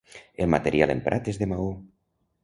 El 0.45 0.47
material 0.53 0.93
emprat 0.93 1.29
és 1.33 1.39
de 1.41 1.49
maó. 1.51 1.67